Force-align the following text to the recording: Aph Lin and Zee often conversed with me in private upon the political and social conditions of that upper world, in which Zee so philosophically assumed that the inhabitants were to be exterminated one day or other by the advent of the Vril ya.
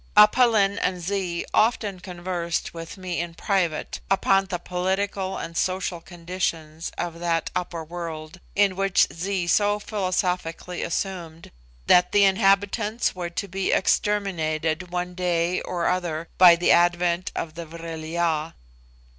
Aph 0.17 0.35
Lin 0.35 0.79
and 0.79 0.99
Zee 0.99 1.45
often 1.53 1.99
conversed 1.99 2.73
with 2.73 2.97
me 2.97 3.19
in 3.19 3.35
private 3.35 3.99
upon 4.09 4.45
the 4.45 4.57
political 4.57 5.37
and 5.37 5.55
social 5.55 6.01
conditions 6.01 6.91
of 6.97 7.19
that 7.19 7.51
upper 7.55 7.83
world, 7.83 8.39
in 8.55 8.75
which 8.75 9.05
Zee 9.13 9.45
so 9.45 9.77
philosophically 9.77 10.81
assumed 10.81 11.51
that 11.85 12.13
the 12.13 12.23
inhabitants 12.23 13.13
were 13.13 13.29
to 13.29 13.47
be 13.47 13.71
exterminated 13.71 14.89
one 14.89 15.13
day 15.13 15.61
or 15.61 15.85
other 15.87 16.27
by 16.39 16.55
the 16.55 16.71
advent 16.71 17.31
of 17.35 17.53
the 17.53 17.67
Vril 17.67 18.03
ya. 18.03 18.53